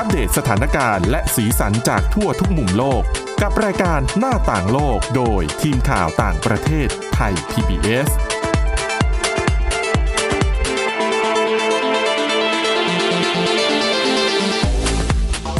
[0.00, 3.02] อัปเดตสถานการณ์และสีสันจากทั่วทุกมุมโลก
[3.42, 8.08] กับรายการหน้าต่างโลกโดยทีมข่าวต่างประเทศไทย PBS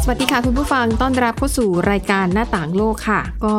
[0.03, 3.57] สวัสดีค่ะคุณผู้ฟังต้อนรับเข้าสู่รายการหน้าต่างโลกค่ะ ก็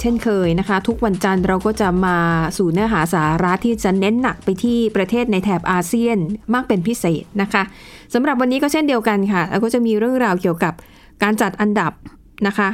[0.00, 2.16] เช่นเคยนะคะ ทุกวันจันทร์เราก็จะมา
[2.56, 6.18] สู่เนื้อหาสาระที่จะเน้นหนักไปที่ประเทศในแถบอาเซียน
[6.54, 7.62] มากเป็นพิเศษนะคะ
[8.14, 10.74] สำหรับวันนี้ก็เช่นเดียวกันค่ะ แล้วก็จะมีเรื่องราวเกี่ยวกับ
[11.22, 11.92] การจัดอันดับ
[12.46, 12.68] นะคะ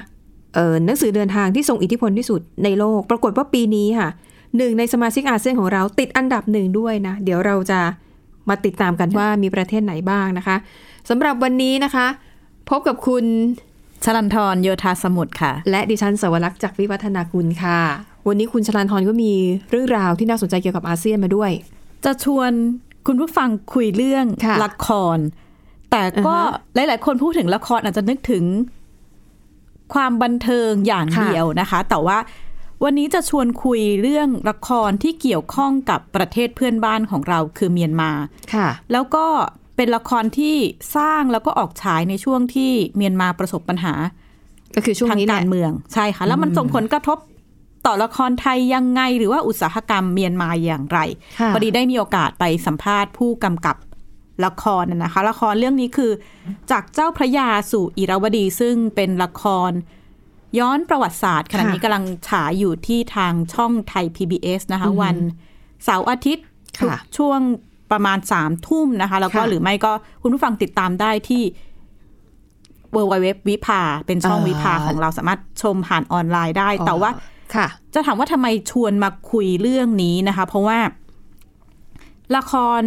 [0.55, 4.09] เออหนังสือเดินทางที่ทรงอิทธิพลที่สุดในโลก ปรากฏว่าปีนี้ค่ะ
[4.57, 7.81] หนึ่งในสมาชิกอาเซียนของเราติดอันดับหนึ่งด้วยนะ เดี๋ยวเราจะ
[8.49, 10.57] มาติดตามกันว่ามีประเทศไหนบ้างนะคะ
[11.09, 12.07] สำหรับวันนี้นะคะ
[12.71, 13.25] พบกับคุณ
[14.05, 17.81] ชลันทรโยธาสมุทรค่ะ และดิฉันสวรักษ์จากวิวัฒนาคุณค่ะ
[18.29, 19.33] วันนี้คุณชลันทรก็มี
[19.71, 21.51] เรื่องราวที่น่าสนใจเกี่ยวกับอาเซียนมาด้วย
[22.05, 22.51] จะชวน
[23.07, 25.19] คุณผู้ฟังคุยเรื่องค่ะละคร
[25.91, 28.45] แต่ก็อ่าฮะหลาย ๆ คนพูดถึงละครอาจจะนึกถึง
[29.95, 32.19] ความบันเทิงอย่างค่ะเดียวนะคะ แต่ว่า
[32.85, 38.11] วันนี้จะชวนคุยเรื่องละครที่เกี่ยวข้องกับประเทศเพื่อนบ้านของเราคือเมียนมา
[38.55, 39.27] ค่ะ แล้วก็
[39.83, 40.57] เป็นละครที่
[40.97, 43.95] สร้างแล้วก็ออกฉายในช่วงที่เมียนมาประสบปัญหา
[44.75, 47.19] ก็คือช่วงทางนี้แหกาละรเมืองใช่ค่ะแล้วมันส่งผลกระทบ
[47.87, 50.99] ต่อละครไทยยังไง หรือว่าอุตสาหกรรมเมียนมาอย่างไร
[51.41, 53.77] ค่ะพอดีได้มีโอกาสไปสัมภาษณ์ผู้กำกับ
[54.45, 56.11] ละครน่ะนะคะ ละครเรื่องนี้คือ
[56.71, 59.71] จากเจ้าพระยาสู่อิราวดี ซึ่งเป็นละคร
[60.59, 65.17] ย้อนประวัติศาสตร์ขณะนี้กำลังฉายอยู่ที่ทางช่องไทย PBS นะคะ วัน
[65.85, 66.47] เสาร์อาทิตย์
[66.79, 67.41] ทุกค่ะช่วง
[67.93, 71.43] ประมาณสามทุ่มนะคะ แล้วก็ค่ะหรือไม่ก็คุณผู้ฟังติดตามได้ที่
[72.95, 77.11] w w w วิภาเป็นช่องอ่าวิภาของเราสามารถชมผ่านออนไลน์ได้ แต่ว่า
[77.55, 80.79] ค่ะ จะถามว่าทำไมชวนมาคุยเรื่องนี้นะคะ เพราะว่า
[82.37, 82.83] ละคร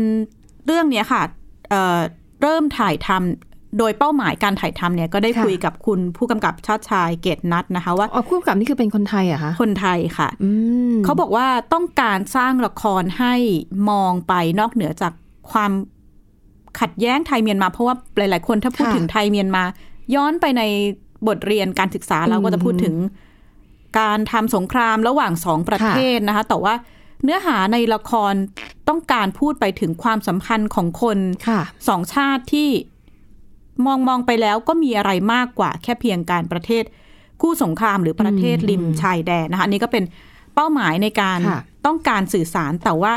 [0.66, 1.22] เรื่องเนี้ยค่ะ
[1.70, 2.00] เอ่อ
[2.42, 3.45] เริ่มถ่ายทำ
[3.78, 10.50] โดยเป้าหมายการถ่ายทำเนี่ยก็ได้ค่ะคุยกับคุณผู้กำกับชาติชายเกตนัทนะคะว่าอ๋อคู่กำกับนี่คือเป็นคนไทยเหรอะคะคนไทยค่ะอื
[10.92, 13.34] มเขาบอกว่าต้องการสร้างละครให้
[13.90, 15.14] มองไปนอกเหนือจาก
[15.52, 15.72] ความ
[16.80, 19.64] ขัดแย้งไทยเมียนมา เพราะว่าหลาย ๆ คนถ้าพูดค่ะถึงไทยเมียนมา
[20.16, 20.62] ย้อนไปใน
[21.28, 22.96] บทเรียนการศึกษาเราก็จะพูดถึง
[24.00, 26.74] การทำสงครามระหว่างสองประเทศนะคะ แต่ว่า
[27.24, 28.34] เนื้อหาในละคร
[28.90, 31.18] ต้องการพูดไปถึงความสัมพันธ์ของคน
[31.48, 32.70] ค่ะสองชาติที่
[33.86, 36.84] มองมองไปแล้วก็มีอะไรมากกว่าแค่เพียงการประเทศ
[37.42, 40.04] คู่สงครามหรือประเทศอืมริมชายแดนนะคะอันนี้ก็เป็น
[40.56, 43.14] เป้าหมายในการค่ะต้องการสื่อสารแต่ว่า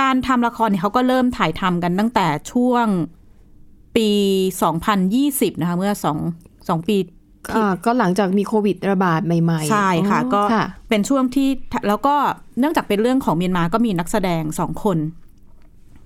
[0.00, 2.86] การทำละครเนี่ยเขาก็เริ่มถ่ายทำกันตั้งแต่ช่วง
[3.96, 4.10] ปี
[4.84, 6.18] 2020 นะคะ เมื่อสอง
[6.68, 6.96] สองปี
[7.54, 11.48] อ่าก็หลังจากมีโควิดระบาดใหม่ๆ ใช่ค่ะอ๋อก็ค่ะเป็นช่วงที่
[11.88, 12.14] แล้วก็
[12.58, 14.98] เนื่องจากเป็นเรื่องของเมียนมาก็มีนักแสดงสองคน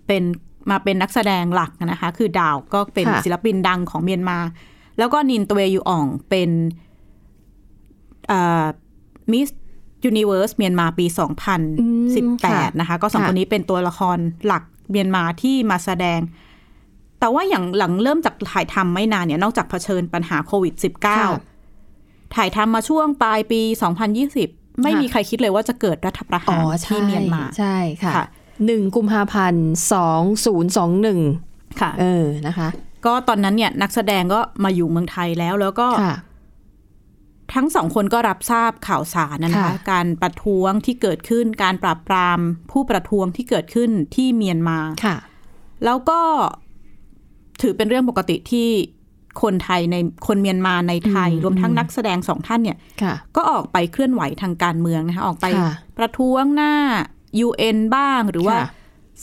[0.06, 0.53] เป็นมา
[0.84, 4.38] เป็นนักแสดงหลักนะคะ คือดาวก็เป็นค่ะศิลปินดังของเมียนมา
[4.98, 6.50] แล้วก็นินตเวยูอ่องเป็น
[9.32, 9.48] มิส
[10.04, 16.20] ยูนิเว r ร์สเมียนมาปีค่ะ2018 นะคะ ก็สองค่ะคนนี้เป็นตัวละครหลักเมียนมาที่มาแสดง
[17.20, 20.74] แต่ว่าอย่างหลังเริ่มจากถ่ายทำไม่นานเนี่ย นอกจากเผชิญปัญหาโควิด
[21.06, 21.18] ค่ะ
[22.30, 23.60] -19 ถ่ายทำมาช่วงปลายปี
[24.20, 28.26] 2020 ไม่ค่ะมีใครคิดเลยว่าจะเกิดรัฐประอ๋หาอรใช่ที่เมียนมา ใช่ค่ะค่ะ
[28.66, 31.20] หนึ่งกุมภาพันธ์สองศูนย์สองหนึ่ง
[31.80, 32.68] ค่ะ เออนะคะ
[33.06, 36.16] ก็ตอนนั้นเนี่ยนักแสดงก็มาอยู่เมืองไทยแล้วแล้วก็ค่ะ
[37.54, 42.38] ทั้งสองคนก็รับทราบข่าวสารนะคะค่ะการประท้วงที่เกิดขึ้น การปราบปราม
[42.72, 45.16] ผู้ประท้วงที่เกิดขึ้นที่เมียนมาค่ะ
[45.84, 46.20] แล้วก็
[47.62, 48.68] ถือเป็นเรื่องปกติที่
[49.42, 56.72] คนไทยในคนเมียนมาในไทยอืมรวมทั้งนักแสดงสองท่านเนี่ยค่ะก็ออกไปเคลื่อนไหวทางการเมืองนะคะ ออกไปค่ะประท้วงหน้า
[57.46, 58.68] UN บ้างหรือว่าค่ะ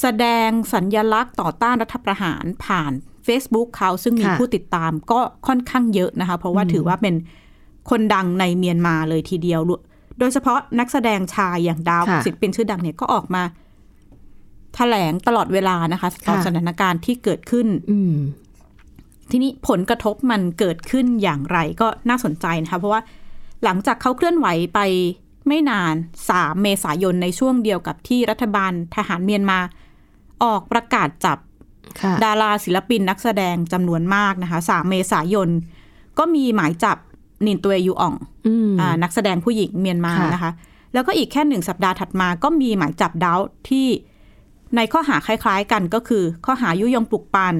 [0.01, 2.91] แสดงสัญญลักษณ์ต่อต้านรัฐประหารผ่าน
[3.27, 7.15] Facebook เขาซึ่งมีค่ะผู้ติดตามก็ค่อนข้างเยอะนะคะ เพราะว่าถือว่าเป็น
[7.89, 9.61] คนดังในเมียนมาเลยทีเดียว
[10.19, 13.43] โดยเฉพาะนักแสดงชายอย่างดาวค่ะศิลปินชื่อดังเนี่ยก็ออกมา
[14.75, 18.15] แถลงตลอดเวลานะคะต่อค่ะสถานการณ์ที่เกิดขึ้นอืม
[19.31, 23.01] ทีนี้ผลกระทบมันเกิดขึ้นอย่างไรก็น่าสนใจนะคะ เพราะว่า
[23.63, 24.79] หลังจากเขาเคลื่อนไหวไป
[25.51, 25.95] ไม่นาน
[26.29, 29.59] 3 เมษายนในช่วงเดียวกับที่รัฐบาลทหารเมียนมา
[30.43, 31.37] ออกประกาศจับ
[32.01, 35.49] ค่ะดาราศิลปินนักแสดงจำนวนมากนะคะ 3 เมษายน
[36.17, 36.97] ก็มีหมายจับ
[37.45, 38.15] นินตัวยูอ่อง
[38.47, 40.51] อืมอ่านักแสดงผู้หญิงเมียนมาค่ะนะคะ
[40.93, 43.39] แล้วก็อีกแค่หนึ่งสัปดาห์ถัดมา ก็มีหมายจับดาว
[43.69, 43.87] ที่
[44.75, 47.55] ในข้อหาคล้าย ๆ กันก็คือ ข้อหายุยงปลุกปั่น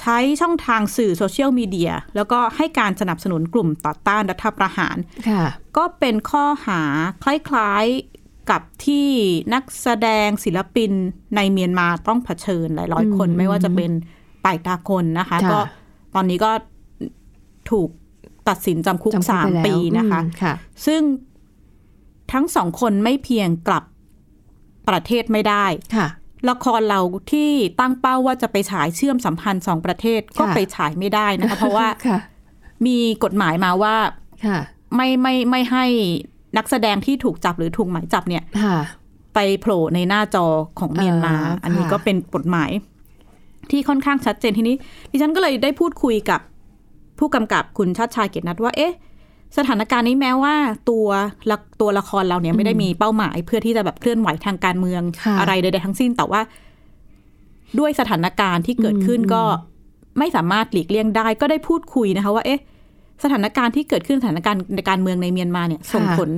[0.00, 4.96] ใช้ช่องทางสื่อโซเชียลมีเดียแล้วก็ให้การสนับสนุนกลุ่มต่อต้านรัฐประหาร
[5.28, 5.44] ค่ะ
[5.76, 6.82] ก็เป็นข้อหา
[7.24, 9.08] คล้ายๆกับที่
[9.54, 10.90] นักแสดงศิลปิน
[11.36, 13.90] ในเมียนมาต้องเผชิญหลายร้อยคนอืมไม่ว่าจะเป็น
[14.44, 15.58] ป่ายตาคนนะคะค่ะก็
[16.14, 16.50] ตอนนี้ก็
[17.70, 17.88] ถูก
[18.48, 20.54] ตัดสินจำคุกจำคุกสามไปแล้วปีนะคะอืมค่ะ
[20.86, 21.02] ซึ่ง
[22.32, 23.84] ทั้งสองคนไม่เพียงกลับ
[24.88, 26.08] ประเทศไม่ได้ค่ะ
[26.50, 27.00] ละครเรา
[27.32, 27.50] ที่
[27.80, 32.18] ตั้งเป้าว่าจะไปฉายเชื่อมสัมพันธ์สองประเทศก็ค่ะไปฉายไม่ได้นะคะเพราะว่าค่ะ
[32.86, 33.96] มีกฎหมายมาว่า
[34.46, 34.58] ค่ะ
[34.96, 35.84] ไม่ไม่ไม่ให้
[36.56, 38.78] นักแสดงที่ถูกจับหรือถูกหมายจับเนี่ยค่ะ
[39.34, 40.46] ไปโผล่ในหน้าจอ
[40.78, 42.70] ของเมียนมาอ่าอันนี้ค่ะก็เป็นกฎหมาย
[43.70, 44.76] ที่ค่อนข้างชัดเจนทีนี้
[45.10, 46.40] ดิฉันก็เลยได้พูดคุยกับ
[47.18, 48.94] ผู้กำกับคุณชาติชายเกียรตินัทว่า เอ๊ะ
[49.58, 50.54] สถานการณ์นี้แม้ว่า
[50.90, 51.06] ตัว
[51.50, 56.40] ละตัวละครเราเนี่ยไม่ได้มีเป้าหมาย เพื่อที่จะแบบเคลื่อนไหวทางการเมืองค่ะอะไรใดๆทั้งสิ้น แต่ว่า
[57.78, 59.42] ด้วยสถานการณ์ที่เกิดขึ้นอืมก็
[60.18, 62.60] ไม่สามารถหลีกเลี่ยงได้ ก็ได้พูดคุยนะคะ ว่า เอ๊ะ
[63.24, 66.30] สถานการณ์ที่เกิดขึ้นสถานการณ์ในการเมืองในเมียนมาเนี่ย ส่งผล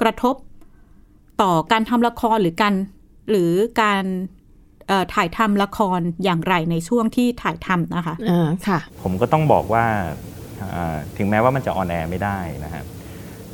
[0.00, 0.34] กระทบ
[1.42, 2.74] ต่อการทำละครหรือการ
[3.30, 4.04] หรือการ
[4.88, 10.37] เอ่อถ่ายทำละครอย่างไรในช่วงที่ถ่ายทำนะคะอ่าค่ะ ผมก็ต้องบอกว่าอ่า
[11.16, 12.86] ถึงแม้ว่ามันจะออนแอร์ไม่ได้นะครับ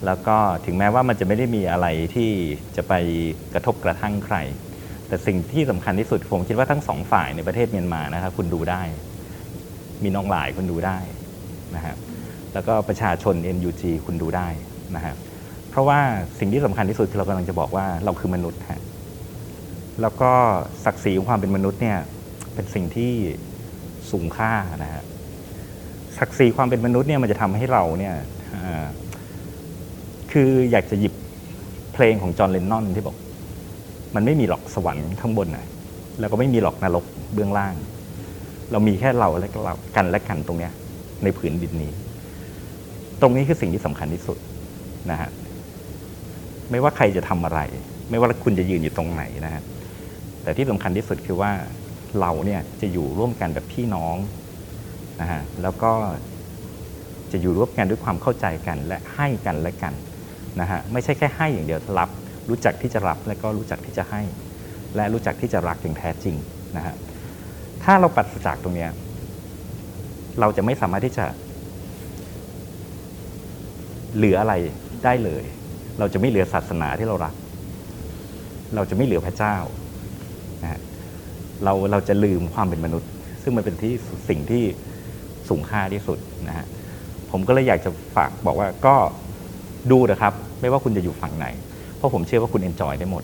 [0.07, 0.37] แล้วก็
[0.67, 2.31] ถึงแม้ว่ามันจะไม่ได้มีอะไรที่
[2.77, 2.93] จะไป
[3.55, 4.37] กระทบกระทั่งใคร
[5.09, 8.83] แต่สิ่งที่สำคัญที่สุดผมคิดว่าทั้งสองฝ่ายในประเทศเมียนมานะครับคุณดูได้
[10.03, 10.99] มีน้องหลายคุณดูได้
[11.77, 11.97] นะครับ
[12.53, 14.49] แล้วก็ประชาชน NUG คุณดูได้
[14.97, 15.17] นะครับ
[15.71, 16.01] เพราะว่า
[16.39, 18.83] สิ่งที่สำคัญที่สุดคือเรากำลังจะบอกว่าเราคือมนุษย์ฮะ
[20.01, 20.33] แล้วก็
[20.85, 21.99] ศักดิ์ศรีของความเป็นมนุษย์เนี่ย
[22.55, 23.13] เป็นสิ่งที่
[24.11, 24.53] สูงค่า
[24.83, 25.03] นะฮะ
[26.25, 28.15] ศักดิ์ศรีความเป็นมนุษย์เนี่ยมันจะทำให้เราเนี่ย
[30.33, 31.15] คืออยากจะหยิบ
[31.95, 33.17] เพลงของจอห์นเลนนอนที่บอก
[34.15, 35.67] มันไม่มีหรอกสวรรค์ข้างบนนะ
[36.21, 37.05] แล้วก็ไม่มีหรอกนรก
[37.35, 37.75] เบื้องล่าง
[38.71, 40.73] เรามีแค่เราและเรากันและกันตรงเนี้ย
[41.23, 41.93] ในผืนดินนี้
[43.21, 44.39] ตรงนี้คือสิ่งที่สำคัญที่สุด
[45.11, 45.31] นะฮะ
[46.71, 47.61] ไม่ว่าใครจะทำอะไร
[48.11, 49.63] ไม่ว่าคุณจะยืนอยู่ตรงไหนนะฮะ
[50.43, 51.51] แต่ที่สำคัญที่สุดคือว่า
[52.21, 54.17] เราเนี่ยจะอยู่ร่วมกันแบบพี่น้อง
[55.21, 55.93] นะฮะแล้วก็
[57.33, 59.95] จะอยู่ร่วมกันด้วยความเข้าใจกันและให้กันและกัน
[60.61, 62.11] นะฮะไม่ใช่แค่ให้อย่างเดียวรับ
[62.49, 64.23] รู้จักที่จะรับและก็รู้จักที่จะให้
[64.97, 66.37] และรู้จักที่จะรักอย่างแท้จริง
[66.77, 66.95] นะฮะ
[67.85, 68.91] ถ้าเราปัสจากตรงเนี้ย
[70.41, 71.27] เราจะไม่สามารถที่จะ
[74.17, 74.55] เหลืออะไร
[75.05, 75.45] ได้เลย
[75.99, 77.35] เราจะไม่เหลือศาสนาที่เรารัก
[78.75, 79.57] เราจะไม่เหลือพระเจ้า
[80.63, 80.81] นะฮะ
[81.65, 83.11] เราเราจะลืมความเป็นมนุษย์
[83.43, 83.93] ซึ่งมันเป็นที่
[84.29, 84.65] สิ่งที่
[85.49, 86.19] สูงค่าที่สุด
[86.49, 86.67] นะฮะ
[87.31, 88.95] ผมก็เลยอยากจะฝากบอกว่าก็
[89.91, 91.47] ดูนะครับ ไม่ว่าคุณจะอยู่ฝั่งไหน
[91.97, 93.23] เพราะผมเชื่อว่าคุณเอนจอยได้หมด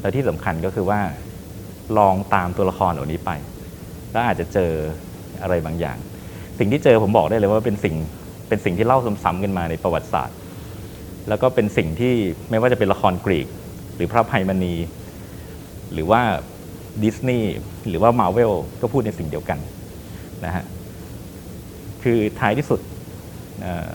[0.00, 1.00] และที่สำคัญก็คือว่า
[1.98, 3.30] ลองตามตัวละครเหล่านี้ไป
[4.12, 4.72] แล้วอาจจะเจอ
[5.42, 5.96] อะไรบางอย่าง
[6.58, 7.94] สิ่งที่เจอผมบอกได้เลยว่าเป็นสิ่ง
[8.48, 10.36] เป็นสิ่งที่เล่าซ้ำๆกันมาในประวัติศาสตร์
[11.28, 12.14] แล้วก็เป็นสิ่งที่
[12.50, 13.46] ไม่ว่าจะเป็นละครกรีก
[13.96, 14.74] หรือพระภัยมณี
[15.92, 16.20] หรือว่า
[17.02, 17.52] ดิสนีย์
[17.88, 19.58] หรือว่ามาเวลก็พูดในสิ่งเดียวกัน
[20.44, 20.64] นะฮะ
[22.02, 22.80] คือท้ายที่สุด
[23.60, 23.88] เอ่อ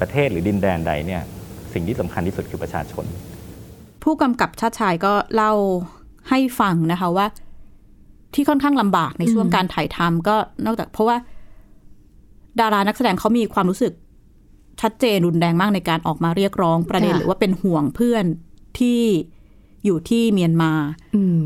[0.00, 1.22] ประเทศหรือดินแดนใดเนี่ย
[1.72, 3.04] สิ่งที่สำคัญที่สุดคือประชาชน
[4.02, 5.52] ผู้กำกับชาติชายก็เล่า
[6.28, 7.26] ให้ฟังนะคะว่า
[8.34, 10.36] ที่ค่อนข้างลำบากในช่วงการถ่ายทำก็
[10.66, 11.16] นอกจากเพราะว่า
[12.60, 13.92] ดารานักแสดงเขามีความรู้สึก
[14.80, 18.24] ชัดเจนรุนแรงมากในการออกมาเรียกร้องประเด็นค่ะหรือว่าเป็นห่วงเพื่อน
[18.78, 19.00] ที่
[19.84, 20.72] อยู่ที่เมียนมา
[21.16, 21.44] อืม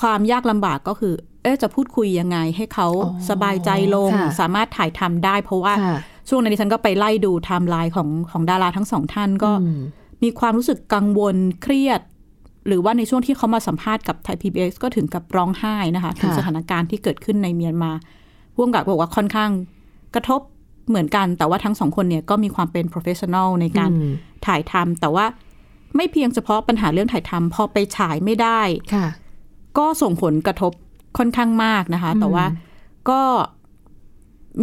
[0.00, 9.80] ความยากลำบากก็คือเอ๊ะ จะพูดคุยยังไงให้เขาอ๋อสบายใจลงค่ะสามารถถ่ายทำได้ เพราะว่าค่ะช่วงนั้นดิฉันก็ไปไล่ดูไทม์ไลน์ของของดาราทั้งสองท่านก็อืม
[10.22, 12.00] มีความรู้สึกกังวลเครียด
[12.66, 17.92] หรือว่าในช่วงที่เขามาสัมภาษณ์กับไทยพีบีก็ถึงกับร้องไห้นะคะถึงสถานการณ์ที่เกิดขึ้นในเมียนมา
[18.54, 19.50] พ่วงกับบอกว่าค่อนข้าง
[20.14, 20.40] กระทบ
[20.88, 24.12] เหมือนกัน แต่ว่าทั้งสองคนเนี่ยก็มีความเป็น professional ในการอืม
[24.46, 25.26] ถ่ายทำแต่ว่า
[25.96, 28.60] ไม่เพียงเฉพาะปัญหาเรื่องถ่ายทำพอไปฉายไม่ได้
[28.94, 29.06] ค่ะ
[29.78, 30.72] ก็ส่งผลกระทบ
[31.18, 32.44] ค่อนข้างมากนะคะ แต่ว่า
[33.10, 33.22] ก็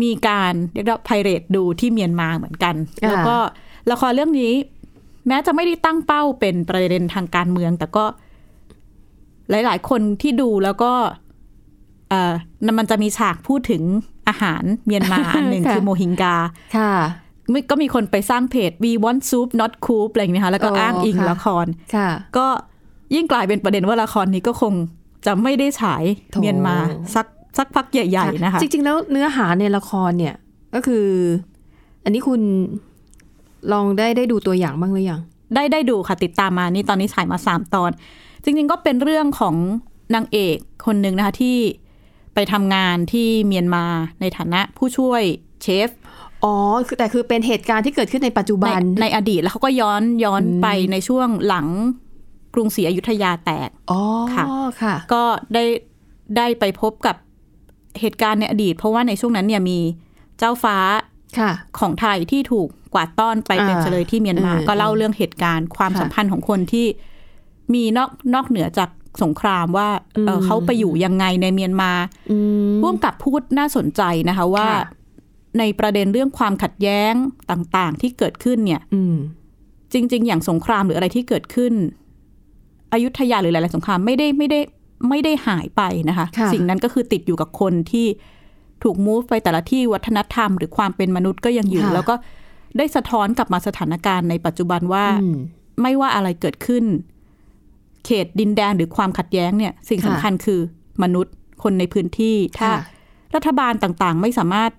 [0.01, 3.37] มีการเรียกว่าไพเรตดูที่เมียนมาเหมือนกันอ่าแล้วก็
[3.91, 4.53] ละครเรื่องนี้
[5.27, 8.05] แม้จะไม่ได้ตั้งเป้าเป็นประเด็นทางการเมือง แต่ก็
[9.49, 10.91] หลาย ๆ คนที่ดูแล้วก็
[12.09, 12.33] เอ่อ
[12.79, 13.83] มันจะมีฉากพูดถึง
[14.27, 16.35] อาหารเมียนมาอันหนึ่งค่ะคือโมฮิงกา
[16.77, 16.93] ค่ะ
[17.49, 22.47] ไม่ก็มีคนไปสร้างเพจ we want soup not coop อะไรอย่างเงี้ยค่ะแล้วก็อ๋ออ้อ้างอิงค่ะละครค่ะก็
[23.15, 24.73] ยิ่งกลายเป็นประเด็นว่าละครนี้ก็คง
[25.25, 26.75] จะไม่ได้ฉายโถเมียนมา
[27.15, 27.25] สัก
[27.57, 30.35] สักพักใหญ่ ๆ นะคะ จริง ๆ แล้วเนื้อหาในละครเนี่ย
[30.75, 31.07] ก็คือ
[32.03, 32.41] อันนี้คุณ
[33.71, 35.21] ลองได้ได้ดูตัวอย่างบ้างหรือยัง
[35.55, 37.91] ได้ได้ดูค่ะติดตามมานี่ตอนนี้ฉายมาสามตอน
[38.43, 39.55] จริง ๆ ก็เป็นเรื่องของ
[40.15, 41.57] นางเอกคนหนึ่งนะคะที่
[42.33, 43.85] ไปทำงานที่เมียนมา
[44.21, 45.21] ในฐานะผู้ช่วย
[45.61, 45.89] เชฟ
[46.43, 46.55] อ๋อ
[46.87, 51.67] คือแต่คือเป็นเหตุการณ์ที่เกิดขึ้นในปัจจุในบันในอดีตแล้วเขาก็ย้อนย้อนไปในช่วงหลัง
[52.53, 54.01] กรุงศรีอยุธยาแตกอ๋อ
[54.33, 54.45] ค่ะ
[54.81, 55.63] ค่ะ ก็ได้
[56.37, 57.15] ได้ไปพบกับ
[57.99, 59.79] เหตุการณ์ในอดีต เพราะว่าในช่วงนั้นเนี่ยมี
[60.39, 60.77] เจ้าฟ้า
[61.39, 66.87] ค่ะของไทยที่ถูกกวาดต้อนไปเป็นอ่าเฉลยที่เมียนมาเออก็เล่าเรื่องเหตุการณ์ความค่ะสัมพันธ์ของคนที่
[67.73, 68.89] มีนอกนอกเหนือจาก
[69.23, 69.89] สงครามว่า
[70.25, 71.91] เอ่ออืมเขาไปอยู่ยังไงในเมียนมา
[72.31, 72.37] อื
[72.71, 74.81] มร่วมกับพูดน่าสนใจนะคะว่าค่ะ
[75.59, 77.13] ในประเด็นเรื่องความขัดแย้ง
[77.51, 79.15] ต่าง ๆ ที่เกิดขึ้นเนี่ยอืม
[79.93, 81.73] จริง ๆ อย่างสงครามหรืออะไรที่เกิดขึ้น
[82.93, 84.59] อยุธยาหรือหลายๆสงครามไม่ได้ไม่ได้
[85.09, 88.07] ไม่ได้หายไปนะคะค่ะสิ่งนั้นก็คือติดอยู่กับคนที่
[88.83, 92.15] ถูกมูฟไปแต่ละที่วัฒนธรรม หรือความเป็นมนุษย์ก็ยังอยู่ค่ะแล้วก็
[92.77, 95.37] ได้สะท้อนกลับมาสถานการณ์ในปัจจุบันว่าอืม
[95.81, 96.83] ไม่ว่าอะไรเกิดขึ้น
[98.05, 100.59] เขตดินแดนหรือความขัดแย้งเนี่ย สิ่งค่ะสำคัญคือ
[101.03, 101.33] มนุษย์
[101.63, 102.81] คนในพื้นที่ ถ้าค่ะ
[103.35, 104.71] รัฐบาลต่างๆ ไม่สามารถ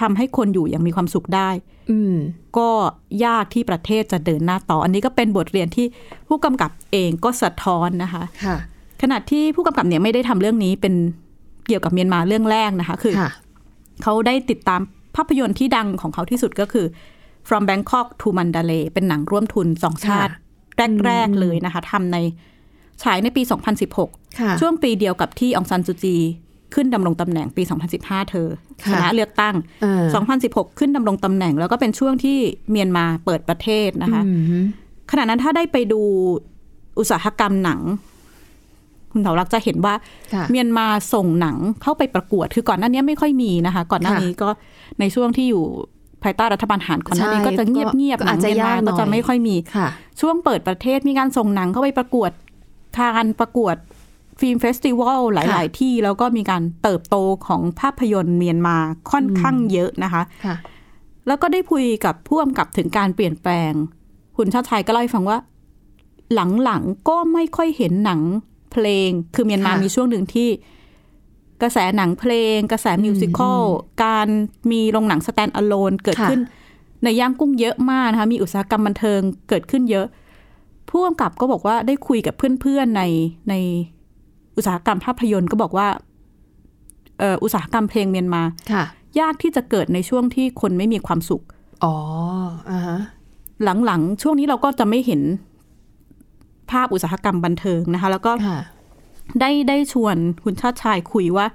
[0.00, 1.50] ทำให้คนอยู่อย่างมีความสุขได้
[1.90, 2.16] อืม
[2.58, 2.68] ก็
[3.24, 5.86] ยากที่ประเทศจะเดินหน้าต่อ อันนี้ก็เป็นบทเรียนที่
[6.28, 8.56] ผู้กำกับเองก็สะท้อนนะคะค่ะ
[9.02, 10.94] ขณะที่ผู้กำกับเนี่ยไม่ได้ทำเรื่องนี้เป็น
[11.66, 13.30] เกี่ยวกับเมียนมาเรื่องแรกนะคะคือค่ะ
[14.02, 14.80] เขาได้ติดตาม
[15.16, 16.86] ภาพยนตร์ที่ดังของเขาที่สุดก็คือ
[17.48, 20.32] From Bangkok to Mandalay เป็นหนังร่วมทุนสองชาติ
[21.06, 22.16] แรก ๆ เลยนะคะทำใน
[23.02, 23.42] ฉายในปี
[23.90, 26.16] 2016ค่ะช่วงปีเดียวกับที่องซันซูจี
[26.74, 27.62] ขึ้นดำรงตำแหน่งปี
[27.96, 28.48] 2015 เธอ
[28.84, 30.04] ค่ะชนะเลือกตั้งเออ
[30.42, 32.38] 2016 ขึ้นดำรงตำแหน่ง แล้วก็เป็นช่วงที่
[32.70, 34.64] เมียนมาเปิดประเทศนะคะอืม
[35.10, 36.00] ขณะนั้นถ้าได้ไปดู
[36.98, 37.80] อุตสาหกรรมหนัง
[39.12, 39.94] คุณเถารักจะเห็นว่า
[40.34, 44.48] ค่ะเมียนมาส่งหนังเข้าไปประกวด คือก่อนหน้านี้ไม่ค่อยมีนะคะ ก่อนหน้าค่ะนี้ก็
[45.00, 45.64] ในช่วงที่อยู่
[46.22, 49.88] ภายใต้รัฐบาลทหารก่อนหน้านี้ใช่ก็จะเงียบเงียบก็หนัอาจงจะเมียนมายากหน่ก็อยจะไม่ค่อยมีค่ะ
[50.20, 52.30] ช่วงเปิดประเทศมีการส่งหนังเข้าไปประกวด
[52.98, 53.76] การประกวด
[54.42, 58.76] ฟิล์มเฟสติวัลหลาย ๆ ที่แล้วก็มีการเติบโตของภาพยนตร์เมียนมา
[59.10, 60.56] ค่อนข้างเยอะนะคะค่ะ
[61.26, 63.72] แล้วก็ได้คุยกับผู้กำกับถึงการเปลี่ยนแปลง
[64.36, 65.38] คุณชาติชัยก็เล่าให้ฟังว่า
[66.62, 68.20] หลัง ๆ ก็ไม่ค่อยเห็นหนัง
[68.72, 70.48] เพลง คือเมียนมาค่ะมีช่วงหนึ่งที่
[71.62, 73.62] กระแสหนังเพลง กระแส musical
[74.04, 74.28] การ
[74.70, 76.40] มีโรงหนัง stand alone เกิดค่ะขึ้น
[77.02, 80.06] ในย่างกุ้งเยอะมากนะคะ มีอุตสาหกรรมบันเทิงเกิดขึ้นเยอะ
[80.88, 83.02] ผู้กำกับก็บอกว่าได้คุยกับเพื่อนๆใน
[83.50, 83.54] ใน
[84.56, 85.88] อุตสาหกรรมภาพยนตร์ก็บอกว่า
[87.18, 88.42] เอ่ออุตสาหกรรมเพลงเมียนมา
[88.72, 88.84] ค่ะ
[89.20, 91.42] ยากที่จะเกิดในช่วงที่คนไม่มีความสุข
[91.84, 91.94] อ๋อ
[92.70, 92.98] อ่าฮะ
[93.86, 95.22] หลังๆ ช่วงนี้เราก็จะไม่เห็น
[96.70, 98.60] ภาพอุตสาหกรรมบันเทิงนะคะ แล้วก็ค่ะ
[99.40, 101.46] ได้ได้ชวนคุณชาติชายคุยว่า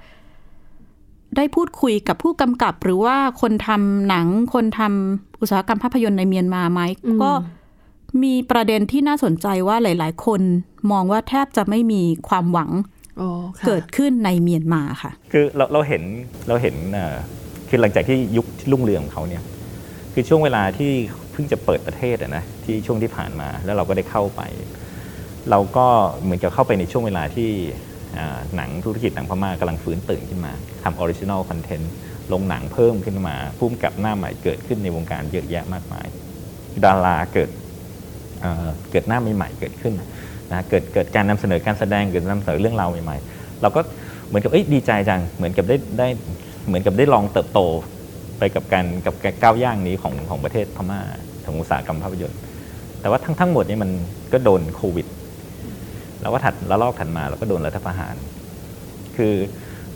[1.36, 7.30] ได้พูดคุยกับผู้กำกับ หรือว่าคนทำหนังคนทำอุตสาหกรรมภาพยนตร์ในเมียนมาไหมอืมก็
[8.22, 10.40] มีประเด็นที่น่าสนใจว่าหลาย ๆ คน
[10.92, 12.70] มองว่าแทบจะไม่มีความหวัง
[13.20, 16.02] อ๋อค่ะเกิดขึ้นในเมียนมาค่ะ คือเราเราเห็น
[16.48, 17.16] เราเห็นเอ่อ
[17.68, 19.42] คือหลังจากที่ยุคที่รุ่งเรืองของเขาเนี่ย
[20.12, 20.92] คือช่วงเวลาที่
[21.32, 24.42] เพิ่งจะเปิดประเทศอะนะที่ช่วงที่ผ่านมาแล้วเราก็ได้เข้าไป
[25.50, 25.86] เราก็
[26.22, 27.50] เหมือนกับเข้าไปในช่วงเวลาที่
[28.18, 31.92] อ่าหนังธุรกิจหนังพม่ากำลังฟื้นตื่นขึ้นมาทำ original content
[32.32, 36.06] ลงหนังเพิ่มขึ้นมาผู้กำกับหน้าใหม่เกิดขึ้นในวงการเยอะแยะมากมาย
[36.84, 37.50] ดาราเกิด
[38.90, 39.94] เกิดหน้าใหม่ๆเกิดขึ้น
[40.52, 43.80] นะเกิดเกิดการนำเสนอการแสดงเกิดนำเสนอเรื่องราวใหม่ๆ เราก็
[44.28, 46.08] เหมือนกับเอ้ยดีใจจังเหมือนกับได้ได้
[46.66, 47.60] เหมือนกับได้ลองเติบโต
[48.38, 51.00] ไปกับการกับการก้าวย่างนี้ของของประเทศพม่า
[51.44, 52.40] ของอุตสาหกรรมภาพยนตร์
[53.00, 53.90] แต่ว่าทั้งทั้งหมดนี้มัน
[54.32, 55.06] ก็โดนโควิด
[56.20, 58.14] แล้วก็ถัดแล้วลอกถัดมาเราก็โดนรัฐประหาร
[59.16, 59.32] คือ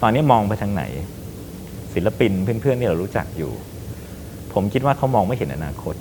[0.03, 0.85] ตอนนี้มองไปทางไหน
[1.95, 3.53] ศิลปินเพื่อนๆที่เรารู้จักอยู่
[4.53, 5.95] ผมคิดว่าเขามองไม่เห็นอนาคต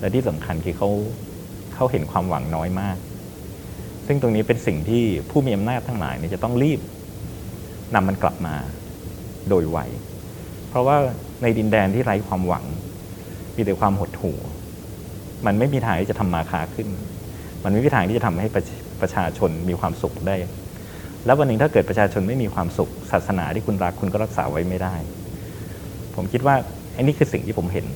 [0.00, 0.88] และที่สำคัญคือเขา
[1.80, 2.96] เขาเห็นความหวังน้อยมาก
[4.06, 6.80] ซึ่งตรงนี้เป็นสิ่งที่ผู้มีอำนาจทั้งหลายเนี่ยจะต้องรีบ
[7.94, 8.54] นำมันกลับมา
[9.48, 9.78] โดยไว
[10.68, 10.96] เพราะว่า
[11.42, 12.64] ในดินแดนที่ไร้ความหวัง
[13.56, 14.38] มีแต่ความหดหู่
[15.46, 16.88] มันไม่มีทางที่จะทำมาค้าขึ้น
[17.64, 18.62] มันไม่มีทางที่จะทำให้ประ
[19.00, 20.36] ประชาชนมีความสุขได้
[21.26, 24.94] แล้ววันหนึ่งถ้าเกิดประชาชนไม่มีความสุข ศาสนาที่คุณรักคุณก็รักษาไว้ไม่ได้
[26.14, 26.54] ผมคิดว่า
[26.96, 27.86] อันนี้คือสิ่งที่ผมเห็น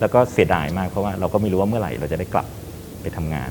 [0.00, 2.46] แล้วก็เสียดายมากเพราะว่าเราก็ไม่รู้ว่าเมื่อไหร่เราจะได้กลับ
[3.02, 3.50] ไปทำงาน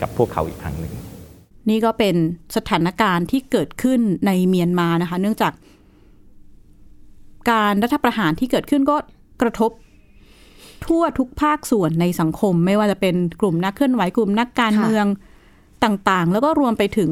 [0.00, 0.94] กับพวกเขาอีกครั้งหนึ่ง
[1.68, 2.16] นี่ก็เป็น
[2.56, 5.52] สถานการณ์ที่เกิดขึ้นในเมียนมานะคะ เนื่องจาก
[7.50, 8.96] การรัฐประหารที่เกิดขึ้นก็
[9.42, 9.70] กระทบ
[10.86, 15.06] ทั่วทุกภาคส่วนในสังคม ไม่ว่าจะเป็นกลุ่มนักเคลื่อนไหวกลุ่มนักการค่ะเมือง
[15.84, 17.10] ต่างๆ แล้วก็รวมไปถึง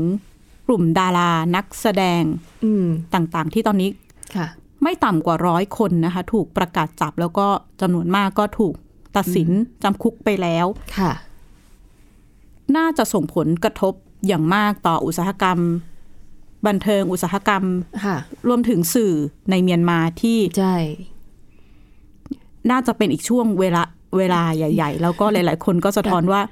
[0.66, 2.22] กลุ่มดารานักแสดง
[2.64, 3.90] อืมต่างๆ ที่ตอนนี้
[4.36, 4.46] ค่ะ
[4.82, 7.46] ไม่ต่ำกว่าร้อยคนนะคะ ถูกประกาศจับแล้วก็
[7.80, 8.74] จำนวนมากก็ถูก
[9.16, 9.48] ตัดสิน
[9.82, 10.66] จำคุกไปแล้ว
[10.98, 11.12] ค่ะ
[12.76, 13.94] น่าจะส่งผลกระทบ
[14.26, 15.58] อย่างมากต่ออุตสาหกรรม
[16.66, 17.64] บันเทิงอุตสาหกรรม
[18.04, 18.16] ค่ะ
[18.48, 19.12] รวมถึงสื่อ
[19.50, 20.76] ในเมียนมาที่ใช่
[22.70, 23.82] น่าจะเป็นอีกช่วงเวลา
[24.16, 26.42] เวลาใหญ่ ๆ แล้วก็หลาย ๆ คนก็สะท้อนว่า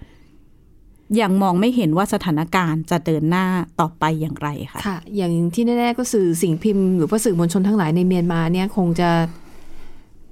[1.20, 3.46] ยังมองไม่เห็นว่าสถานการณ์จะเดินหน้า
[3.80, 9.10] ต่อไปอย่างไรค่ะค่ะ อย่างที่แน่ๆก็สื่อสิ่งพิมพ์หรือว่าสื่อมวลชนทั้งหลายในเมียนมาเนี่ยคงจะ
[9.47, 9.47] ค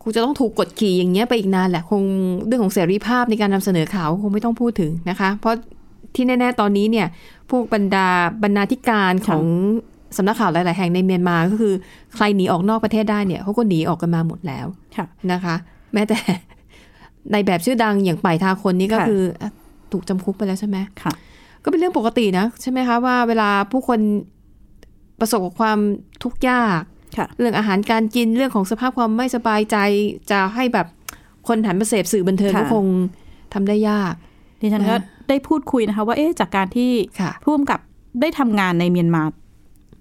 [0.08, 2.02] งจะต้องถูกกดขี่อย่างเงี้ยไปอีกนานแหละคง
[2.46, 5.54] เรื่องของเสรีภาพในการนำเสนอข่าวคงไม่ต้องพูดถึงนะคะ เพราะ
[6.14, 7.06] ที่แน่ๆตอนนี้เนี่ย
[7.50, 8.08] พวกบรรดา
[8.42, 9.44] บรรณาธิการของ
[10.16, 11.74] สำนักข่าวหลาย ๆ แห่งในเมียนมาก็คือ
[12.14, 15.54] ใครหนีออกนอกประเทศได้เนี่ยเขาก็หนีออกกันมาหมดแล้วค่ะนะคะ
[15.94, 16.18] แม้แต่
[17.32, 19.50] ในแบบชื่อดังอย่างป่ายทาคนนี่ก็ค่ะคืออะ
[19.92, 21.12] ถูกจำคุกไปแล้วใช่ไหมค่ะ
[21.62, 24.00] ก็เป็นเรื่องปกตินะ ใช่ไหมคะว่าเวลาผู้คน
[25.20, 25.78] ประสบกับความ
[26.22, 26.82] ทุกข์ยากค่ะ
[27.38, 29.76] เรื่องอาหารการกินเรื่องของสภาพความไม่สบายใจ
[30.30, 30.86] จะให้แบบ
[31.48, 32.86] คนหันมาเสพสื่อบันเทิงค่ะก็คง
[33.54, 34.14] ทำได้ยาก
[34.60, 37.80] ดิฉันก็นะได้พูดคุยนะคะ ว่าเอ๊ะจากการที่ค่ะผู้กำกับ
[38.20, 39.22] ได้ทำงานในเมียนมา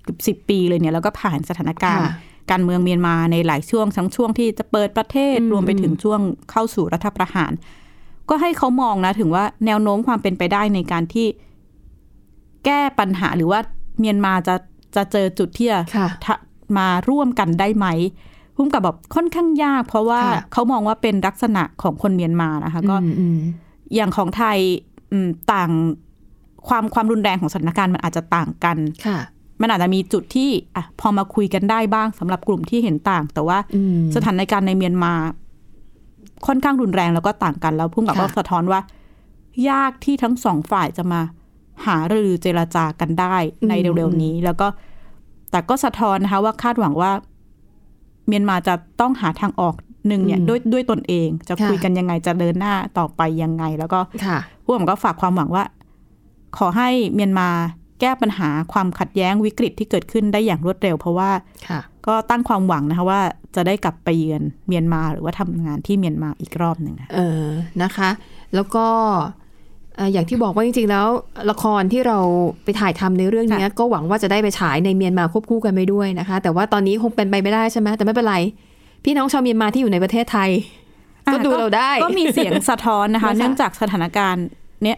[0.04, 2.14] เกือบสิบปีเลยเนี่ยแล้วก็ผ่านสถานการณ์ค่ะ
[2.52, 6.20] การเมืองเมียนมาในหลายช่วงทั้งช่วงที่จะเปิดประเทศอืมรวมไปถึงช่วง
[6.52, 7.52] เข้าสู่รัฐประหาร
[8.30, 11.28] ก็ให้เขามองนะถึงว่าแนวโน้มความเป็นไปได้ในการที่
[12.66, 13.60] แก้ปัญหาหรือว่า
[14.00, 14.56] เมียนมาจะ
[14.96, 16.36] จะเจอจุดที่จะค่ะทะ
[16.78, 17.88] มาร่วมกันได้ไหม
[18.56, 23.38] พุ่มกับแบบค่อนข้างยาก เพราะว่าค่ะเขามองว่าเป็นลักษณะของคนเมียนมานะคะ ก็อืมอืม
[23.96, 24.58] อย่างของไทย
[25.12, 25.72] อืมต่าง
[26.68, 29.18] ความความรุนแรงของสถานการณ์มันอาจจะต่างกันค่ะ
[29.62, 35.14] มันอาจจะมีจุดที่อะพอมาคุยกันได้บ้างสำหรับกลุ่มที่เห็นต่าง แต่ว่าอืมสถานการณ์ในเมียนมา
[36.48, 38.80] ค่อนข้างรุนแรงแล้วก็ต่างกันแล้วพุ่งกับค่ะก็สะท้อนว่า
[39.70, 41.22] ยากที่ทั้งสองฝ่ายจะมา
[41.86, 43.36] หารือเจรจากันได้
[43.70, 44.68] ในเร็วๆนี้ แล้วก็
[45.56, 47.12] แต่ก็สะท้อนนะคะว่าคาดหวังว่า
[48.28, 49.76] เมียนมาจะต้องหาทางออก
[50.08, 55.64] หนึ่งเนี่ยอืมด้วยด้วยตนเองจะค่ะคุยกันยังไงจะเดินหน้าต่อไปยังไง แล้วก็ค่ะผู้ผมก็ฝากความหวังว่า
[56.58, 57.50] ขอให้เมียนมา
[58.02, 61.32] แก้ปัญหาความขัดแย้งวิกฤตที่เกิดขึ้นได้อย่างรวดเร็ว เพราะว่า
[61.70, 63.22] ค่ะก็ตั้งความหวังนะคะว่า
[63.56, 67.46] จะได้กลับไปเยือนเมียนมาหรือว่าทำงานที่เมียนมาอีกรอบหนึ่งค่ะเออ
[67.84, 68.10] นะคะ
[68.56, 68.86] แล้วก็
[69.44, 71.08] เอ่ออย่างที่บอกว่าจริงๆแล้ว
[71.52, 72.18] ละครที่เรา
[72.64, 78.38] ไปถ่ายทำในเรื่องเนี้ยก็หวังว่าจะได้ไปฉายในเมียนมาควบคู่กันไปด้วยนะคะ แต่ว่าตอนนี้คงเป็นไปไม่ได้ใช่ไหมแต่ไม่เป็นไร
[79.04, 80.50] พี่น้องชาวเมียนมาที่อยู่ในประเทศไทย
[81.34, 84.46] ก็ดูเราได้ ก็มีเสียงสะท้อนนะคะนะคะเนื่องจากสถานการณ์
[84.84, 84.98] เนี้ย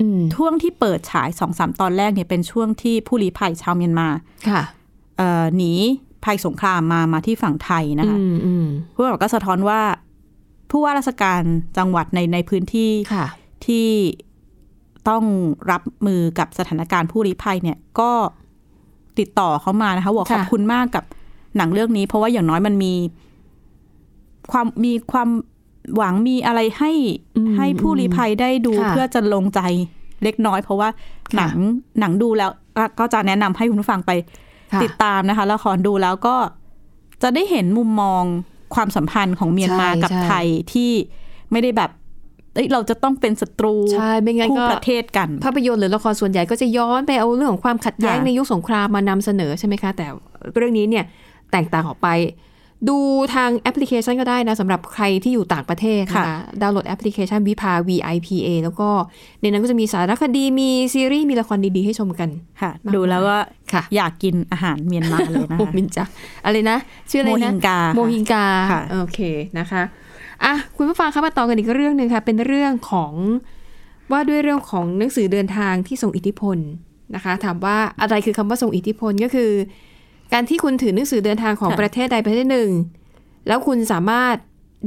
[0.00, 4.08] อืมช่วงที่เปิดฉายสองสามตอนแรกเนี่ยเป็นช่วงที่ผู้ลี้ภัยชาวเมียนมา
[4.48, 4.62] ค่ะ
[5.18, 5.72] เอ่อหนี
[6.24, 9.80] ภัยสงครามมามาที่ฝั่งไทยนะคะอืมอืมผู้บอกก็สะท้อนว่า
[10.70, 11.42] ผู้ว่าราชการ
[11.78, 13.26] จังหวัดในในพื้นที่ค่ะ
[13.66, 13.88] ที่
[15.08, 15.24] ต้อง
[15.70, 18.10] รับมือกับสถานการณ์ผู้ลี้ภัยเนี่ยก็
[19.18, 21.04] ติดต่อเขามานะคะบอกค่ะขอบคุณมากกับ
[21.56, 22.92] หนังเรื่องนี้ เพราะว่าอย่างน้อยมันมี
[24.52, 25.28] ความมีความ
[25.96, 26.92] หวังมีอะไรให้
[27.36, 29.60] อืมให้ผู้ลี้ภัยได้ดูค่ะเพื่อจะลงใจ
[30.24, 31.56] เล็กน้อย เพราะว่าค่ะหนัง
[32.00, 34.10] หนังดูแล้วอะก็จะแนะนำให้คุณผู้ฟังไป
[34.72, 36.36] ค่ะติดตามนะคะละครดูแล้วก็
[37.22, 38.22] จะได้เห็นมุมมอง
[38.74, 40.90] ความสัมพันธ์ของเมียนมาใช่กับใช่ไทยที่
[41.50, 41.90] ไม่ได้แบบ
[42.54, 50.06] เอ้ยเราจะต้องเป็นศัตรูใช่ไม่งั้นคู่ก็ประเทศกัน ภาพยนตร์หรือละครส่วนใหญ่ก็จะย้อนไปเอาเรื่องของความขัดแย้งค่ะในยุคสงครามมานำเสนอใช่ไหมคะ แต่
[50.54, 51.04] เรื่องนี้เนี่ย
[51.52, 52.10] แตกต่างออกไป
[52.88, 52.98] ดู
[53.34, 58.88] ทางแอปพลิเคชันก็ได้นะสำหรับใครที่อยู่ต่างประเทศนะคะดาวน์โหลดแอปพลิเคชันวิภา VIPA แล้วก็
[59.40, 62.28] ในนั้นก็จะมีสารคดีมีซีรีส์มีละครดี ๆ ให้ชมกัน
[62.60, 63.36] ค่ะมากดูแล้วก็
[63.72, 66.04] ค่ะอยากกินอาหารเมียนมาเลยนะโมคะมินจา
[66.44, 66.78] อะไรนะ
[67.10, 69.20] ชื่ออะไรนะโมฮิงกาโมฮิงกาค่ะโอเค
[69.58, 69.82] นะคะ
[70.44, 73.12] อะคุณผู้ฟังคะมาต่อกันอีกเรื่องหนึ่งค่ะ เป็นเรื่องของ
[74.12, 76.58] ว่าด้วยเรื่องของหนังสือเดินทางที่ทรงอิทธิพล
[77.14, 79.50] นะคะ ถามว่าอะไรคือคำว่าทรงอิทธิพลก็คือ
[80.32, 82.70] การที่คุณถือหนังสือเดินทางของประเทศใดประเทศหนึ่ง
[83.46, 84.34] แล้วคุณสามารถ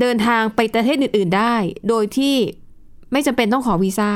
[0.02, 1.56] เดินทางไปประเทศอื่น ๆ ได้
[1.90, 2.36] โดยที่
[3.12, 4.12] ไม่จำเป็นต้องขอวีซ่า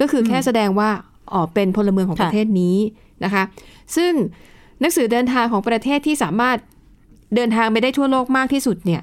[0.00, 0.90] ก็คือแค่แสดงว่า
[1.32, 2.76] อ๋อเป็นพลเมืองของประเทศนี้
[3.24, 3.42] นะคะ
[3.96, 4.12] ซึ่ง
[4.80, 6.56] หนังสือเดินทางของประเทศที่สามารถ
[7.34, 9.02] เดินทางไปได้ทั่วโลกมากที่สุดเนี่ย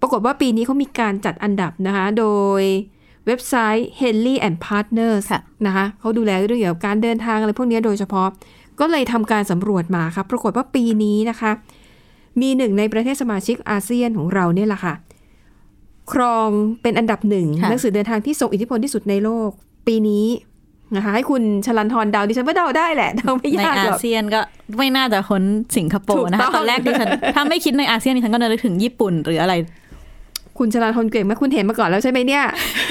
[0.00, 2.26] ปรากฏว่าปีนี้เขามีการจัดอันดับนะคะ โด
[2.60, 2.62] ย
[3.26, 8.28] เว็บไซต์ Henley and Partners ค่ะนะคะเขาดูแลเรื่องเกี่ยวกับการเดินทางอะไรพวกนี้โดยเฉพาะ
[8.80, 11.50] ก็เลยทำการสำรวจมาครับปรากฏว่าปีนี้นะคะ
[12.40, 14.94] มีหนึ่งในประเทศสมาชิกอาเซียนของเราเนี่ยแหละค่ะ
[16.12, 16.48] ครอง
[16.82, 19.50] เป็นอันดับหนึ่งค่ะหนังสือเดินทางที่ทรงอิทธิพลที่สุดในโลก
[19.86, 20.26] ปีนี้
[20.96, 24.40] นะคะให้คุณชลันทรเดาดิฉันว่าเดาได้แหละเดาไม่ในยากอาหรอกเซียนก็
[24.76, 25.42] ไม่น่าจะค้น
[25.76, 29.54] สิงคโปถูร์กนะต้คะองตอนแรกดิฉันถ้าไม่คิดในอาเซียนดิฉันก็นึกถึงญี่ปุ่นหรืออะไร
[30.60, 32.44] คุณชลันทรเก่งไหมคุณเห็นมาก่อนแล้วใช่ไหมเนี่ย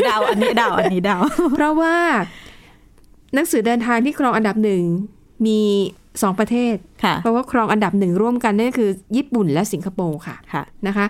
[0.05, 1.17] เดาอันนี้เดาอันนี้เดา
[1.53, 1.95] เพราะว่า
[3.33, 4.81] หนังสือเดินทางที่ครองอันดับหนึ่ง
[5.45, 5.59] มี
[6.21, 11.05] สองประเทศค่ะเพราะว่าครองอันดับหนึ่งร่วมกันนั่นก็คือ ญี่ปุ่นและสิงคโปร์ค่ะค่ะนะคะ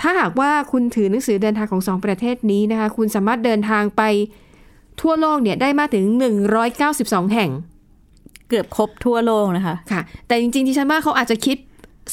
[0.00, 4.02] ถ้าหากว่าคุณถือหนังสือเดินทางของสองประเทศนี้นะคะ คุณสามารถเดินทางไป
[5.00, 6.04] ทั่วโลกเนี่ยได้มากถึง
[6.68, 7.50] 192 แห่ง
[8.48, 11.56] เกือบครบทั่วโลกนะคะ ค่ะ แต่จริงๆที่ฉันว่าเขาอาจจะคิด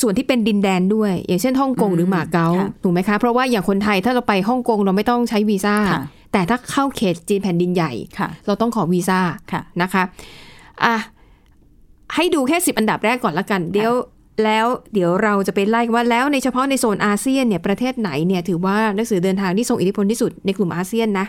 [0.01, 6.01] ส่วนที่เป็นดินแดนด้วย อย่างเช่นฮ่องกงหรือหมาเก๊าค่ะถูกไหมคะ เพราะว่าอย่างคนไทยถ้าเราไปฮ่องกงเราไม่ต้องใช้วีซ่าค่ะ
[6.33, 9.19] แต่ถ้าเข้าเขตจีนแผ่นดินใหญ่ค่ะเราต้องขอวีซ่า
[9.51, 10.03] ค่ะนะคะ
[10.83, 10.95] อะ
[12.15, 13.93] ให้ดูแค่สิบอันดับแรกก่อนละกัน เดี๋ยว
[14.43, 21.25] แล้วเดี๋ยวเราจะไปไล่กันว่าแล้วในเฉพาะในโซนอาเซียนเนี่ยประเทศไหนเนี่ยถือว่าหนังสือเดินทางที่ทรงอิทธิพลที่สุดในกลุ่มอาเซียนนะ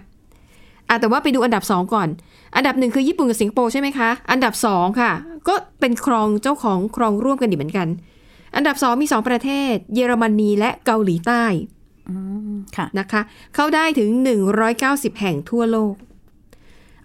[0.88, 2.08] อะแต่ว่าไปดูอันดับสองก่อน
[2.56, 5.12] อันดับหนึ่งคือญี่ปุ่นกับสิงคโปร์ใช่ไหมคะ อันดับสองค่ะ
[5.48, 7.88] ก็เป็นครองเจ้าของครองร่วมกันดีเหมือนกัน
[8.56, 11.44] อันดับสองมีสองประเทศ เยอรมนีและเกาหลีใต้
[12.76, 13.20] ค่ะนะคะ
[13.54, 14.10] เข้าได้ถึง
[14.66, 15.94] 190 แห่งทั่วโลก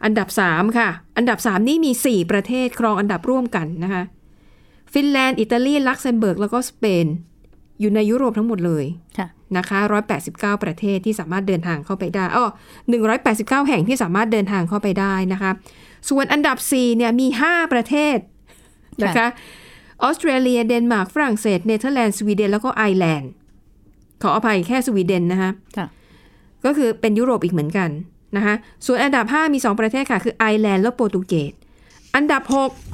[0.03, 4.03] อันดับ 3 ค่ะ อันดับ 3 นี่มี 4 ประเทศครองอันดับร่วมกันนะคะ
[4.93, 7.05] ฟินแลนด์ อิตาลี ลักเซมเบิร์ก แล้วก็สเปน
[7.79, 8.85] อยู่ในยุโรปทั้งหมดเลย
[9.17, 9.79] ค่ะนะคะ
[10.21, 12.45] 189 ประเทศที่สามารถเดินทางเข้าไปได้อ้อ
[13.07, 15.51] 189 แห่งที่สามารถเดินทางเข้าไปได้นะคะ
[16.09, 18.17] ส่วนอันดับ 4 เนี่ยมี 5 ประเทศ
[19.03, 19.27] นะคะ
[20.03, 23.31] ออสเตรเลีย เดนมาร์ก ฝรั่งเศส เนเธอร์แลนด์ สวีเดน แล้วก็ไอร์แลนด์
[24.21, 25.87] ขออภัยแค่สวีเดนนะคะค่ะ
[26.65, 27.89] ก็คือเป็นยุโรปอีกเหมือนกัน
[28.35, 31.53] นะคะส่วนอันดับ 5 มี 2 ประเทศค่ะ คือไอร์แลนด์และโปรตุเกส
[32.15, 32.43] อันดับ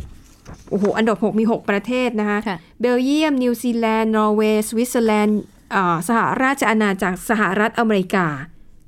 [0.10, 5.40] 6 โอ้โห อันดับ 6 มี 6 ประเทศนะคะค่ะเบลเยียม นิวซีแลนด์ นอร์เวย์ สวิตเซอร์แลนด์
[5.76, 8.26] อ่าสหราชอาณาจักร สหรัฐอเมริกา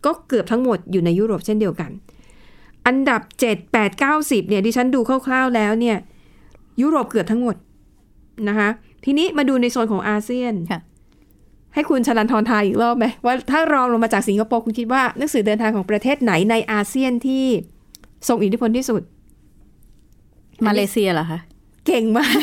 [0.06, 1.92] ก็เกือบทั้งหมดอยู่ในยุโรปเช่นเดียวกัน
[2.88, 5.98] อันดับ 7 8 9 10เนี่ย ดิฉันดูคร่าวๆแล้วเนี่ย
[6.82, 7.56] ยุโรปเกือบทั้งหมด
[8.50, 8.70] นะคะ
[9.06, 10.80] ทีนี้มาดูในโซนของอาเซียนค่ะ
[11.74, 17.46] ให้คุณชลันทรทายอีกรอบไหมว่าถ้ารองลงมาจากสิงคโปร์คุณคิดว่าหนังสือเดินทางของประเทศไหนในอาเซียนที่
[18.28, 19.02] ทรงอิทธิพลที่สุด
[20.68, 21.40] มาเลเซียเหรอคะ
[21.88, 22.34] เก่งมาก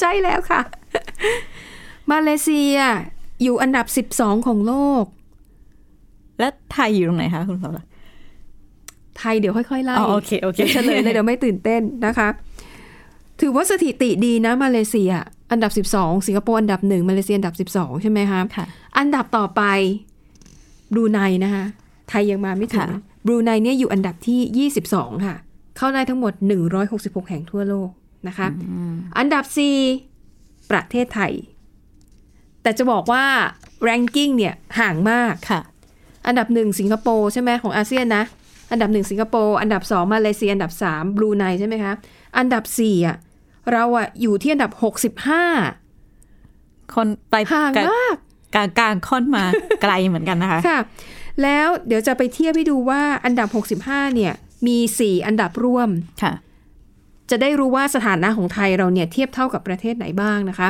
[0.00, 0.60] ใช่แล้วค่ะ
[2.12, 2.76] มาเลเซีย
[3.42, 3.86] อยู่อันดับ
[4.16, 5.04] 12 ของโลก
[6.38, 7.90] และไทยอยู่ตรงไหนคะคุณสาวรักษ์
[9.18, 12.28] ไทยเดี๋ยวค่อยๆไล่อ๋อโอเคโอเคดี๋ยวเฉลยเลยเดี๋ยวไม่ตื่นเต้นนะคะ
[13.40, 15.12] ถือว่าสถิติดีนะมาเลเซีย
[15.50, 18.66] อันดับ 12 สิงคโปร์อันดับหนึ่งมาเลเซียอันดับ 12 ใช่ไหมคะค่ะ
[18.98, 19.62] อันดับต่อไป
[20.92, 21.64] บรูไนนะคะ
[22.08, 25.36] ไทยยังมาไม่ถึงค่ะบรูไนเนี่ยอยู่อันดับที่ 22 ค่ะ
[25.76, 26.32] เข้าได้ทั้งหมด
[26.80, 27.90] 166 แห่งทั่วโลก
[28.28, 28.48] นะคะ
[29.18, 29.44] อันดับ
[30.06, 31.32] 4 ประเทศไทย
[32.62, 33.24] แต่จะบอกว่า
[33.88, 35.60] ranking เนี่ยห่างมากค่ะ
[36.26, 38.24] อันดับหนึ่งสิงคโปร์ใช่ไหมของอาเซียนนะ
[38.70, 41.92] อันดับหนึ่งสิงคโปร์อันดับสองมาเลเซียอันดับสามบรูไนใช่ไหมคะ
[42.38, 43.16] อันดับสี่อะ
[43.72, 45.44] เราอะอยู่ที่อันดับหกสิบห้า
[46.94, 48.16] คนไปห่างกลมาก
[48.54, 49.44] กลางกลางค่อนมา
[49.82, 50.78] ไกลเหมือนกันนะคะ ค่ะ
[51.42, 53.48] แล้วเดี๋ยวจะไปเทียบให้ดูว่าอันดับ
[53.82, 54.32] 65 เนี่ย
[54.66, 55.90] มี 4 อันดับร่วม
[56.22, 56.32] ค่ะ
[57.30, 60.68] จะได้รู้ว่าสถานะของไทยเราเนี่ยเทียบเท่ากับประเทศไหนบ้างนะคะ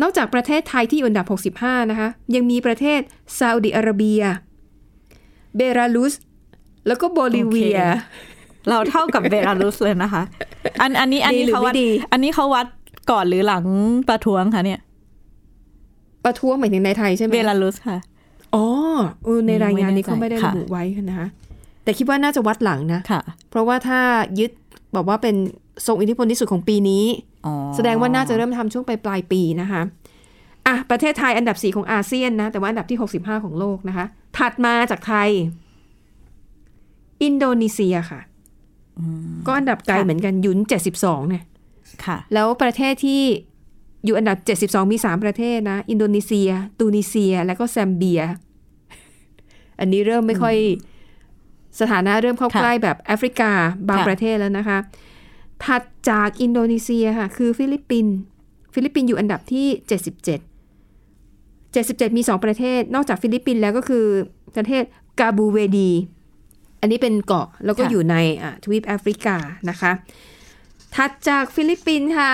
[0.00, 1.26] นอกจากประเทศไทยที่อยู่อันดับ
[1.60, 3.00] 65 นะคะ ยังมีประเทศ
[3.38, 4.22] ซาอุดิอาระเบีย
[5.56, 6.14] เบลารุส
[6.86, 8.33] แล้วก็โบลิเวียโอ
[8.64, 10.22] เคเราเท่ากับเบลารุสเลยนะคะ
[10.80, 12.66] อันอันนี้อันนี้ดีหรือเขาวัดไม่ดีอันนี้เขาวัด
[13.10, 13.64] ก่อนหรือหลัง
[14.08, 14.80] ประท้วงคะเนี่ย
[16.24, 17.98] ประท้วงหมายถึงในไทยใช่ไหมเบลารุสค่ะ
[18.54, 18.64] อ๋อ
[19.24, 21.28] เออในรายงานนี้เขาไม่ได้ค่ะระบุไว้นะคะ
[21.84, 24.00] แต่คิดว่าน่าจะวัดหลังนะค่ะเพราะว่าถ้า
[24.38, 24.50] ยึด
[24.96, 25.34] บอกว่าเป็น
[25.86, 27.04] ทรงอิทธิพลที่สุดของปีนี้
[27.46, 29.82] อ๋อแสดงว่าน่าจะเริ่มทำช่วงปลายปลายๆปีนะคะ
[30.66, 34.06] อะประเทศไทยอันดับ4ของอาเซียนนะ แต่ว่าอันดับที่65ของโลกนะคะ
[34.38, 35.28] ถัดมาจากไทย
[37.22, 38.20] อินโดนีเซียค่ะ
[39.46, 40.58] ก็อันดับไกลเหมือนกันอยุน
[40.94, 41.44] 72เนี่ย
[42.04, 43.22] ค่ะ แล้วประเทศที่
[44.04, 44.38] อยู่อันดับ
[44.84, 48.22] 72มี3ประเทศนะ อินโดนีเซีย ตูนิเซีย และก็แซมเบีย
[49.78, 50.56] อันนี้เริ่มไม่ค่อย
[51.80, 53.50] สถานะเริ่มเข้าค่ะใกล้แบบแอฟริกา
[53.88, 54.78] บางค่ะประเทศแล้วนะคะ
[55.64, 58.14] ถัดจากอินโดนีเซียค่ะ คือฟิลิปปินส์
[58.74, 59.66] ฟิลิปปินส์อยู่อันดับที่
[60.88, 64.04] 77 77 มี 2 ประเทศ นอกจากฟิลิปปินส์แล้วก็คือ
[64.56, 64.82] ประเทศ
[65.20, 65.90] กาบูเวร์ดี
[66.84, 69.36] อันนี้เป็นเกาะแล้วก็ค่ะอยู่ในอะทวีปแอฟริกา
[69.70, 69.92] นะคะ
[70.94, 72.32] ถัดจากฟิลิปปินส์ค่ะ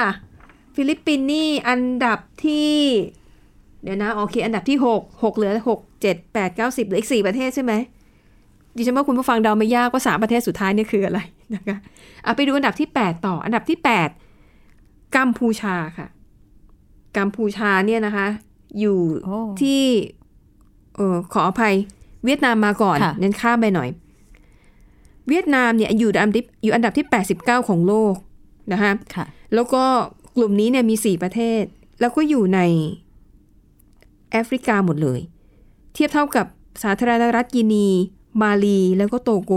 [0.77, 2.77] ฟิลิปปินส์นี่อันดับที่
[3.83, 7.73] เดี๋ยวนะโอเค อันดับที่หกหกเหลือหกเจ็ดแปดเก้าสิบเหลืออีกสี่ประเทศใช่ไหม
[8.77, 11.21] ดิฉันว่าคุณผู้ฟังเดาไม่ยากว่าสามประเทศสุดท้ายเนี่ยคืออะไร
[11.55, 11.77] นะคะ
[12.25, 14.09] เอาไปดูอันดับที่แปดต่อ อันดับที่แปด
[15.17, 16.07] กัมพูชาค่ะ
[17.17, 18.27] กัมพูชาเนี่ยนะคะ
[18.81, 19.83] อยู่โอ้ที่
[20.97, 21.75] เออขออภัย
[22.25, 23.89] เวียดนามมาก่อนค่ะเน้นข้ามไปหน่อย
[25.31, 27.07] เวียดนามเนี่ยอยู่อันดับที่อยู่อันดับที่
[27.39, 28.15] 89 ของโลก
[28.73, 29.85] นะคะค่ะแล้วก็
[30.37, 31.63] กลุ่มนี้เนี่ยมี 4 ประเทศ
[32.01, 32.61] แล้วก็อยู่ใน
[34.31, 35.21] แอฟริกาหมดเลย
[35.95, 36.47] เทียบเท่ากับ
[36.83, 37.89] สาธารณรัฐกินี
[38.43, 39.53] มาลี แล้วก็โตโก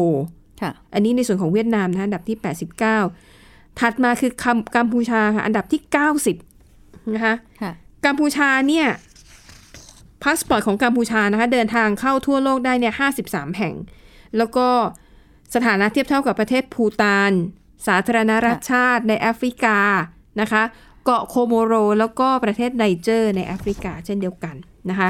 [0.62, 2.38] ค่ะอันนี้ในส่วนของเวียดนามนะคะอันดับที่
[3.10, 5.82] 89 ถัดมาคือกัมกัมพูชาค่ะอันดับที่
[6.48, 7.72] 90 นะคะค่ะ
[8.06, 8.88] กัมพูชาเนี่ย
[10.24, 12.94] พาสปอร์ตของกัมพูชานะคะเดินทางเข้าทั่วโลกได้เนี่ย
[13.26, 13.76] 53 แห่ง
[14.38, 14.68] แล้วก็
[15.54, 17.32] สถานะเทียบเท่ากับประเทศภูฏาน
[17.88, 19.80] สาธารณรัฐชาดในแอฟริกา
[20.42, 20.64] นะคะ
[21.06, 24.56] เกาะโคโมโร แล้วก็ประเทศไนเจอร์ในแอฟริกาเช่นเดียวกัน
[24.90, 25.10] นะคะ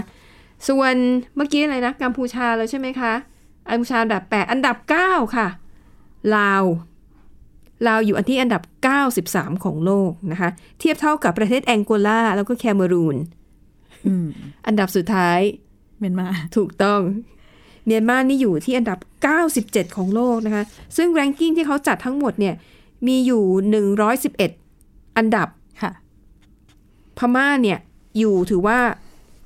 [0.67, 0.95] ส่วน
[1.36, 3.13] เมื่อกี้อะไรนะกัมพูชาแล้วใช่ไหมคะ
[3.69, 5.47] กัมพูชาอันดับ 8 อันดับ 9 ค่ะ
[6.36, 6.63] ลาว
[7.88, 8.62] ลาวอยู่อันที่อันดับ
[9.13, 13.17] 93 ของโลกนะคะ เทียบเท่ากับประเทศแองโกลาแล้วก็แคเมรูน
[14.06, 14.27] อืม
[14.67, 15.39] อันดับสุดท้าย
[15.99, 16.99] เมียนมา ถูกต้อง
[17.86, 19.00] เมียนมานี่อยู่ที่อันดับ
[19.48, 20.63] 97 ของโลกนะคะ
[20.98, 22.56] ซึ่งแรงกิ้งที่เขาจัดทั้งหมดเนี่ย
[23.08, 23.43] มีอยู่
[24.50, 25.48] 111 อันดับ
[25.82, 25.91] ค่ะ
[27.17, 27.80] พม่าเนี่ย
[28.17, 28.80] อยู่ถือว่า